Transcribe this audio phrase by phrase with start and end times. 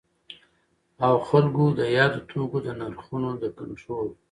[1.05, 4.09] او خلګو د یادو توکو د نرخونو د کنټرول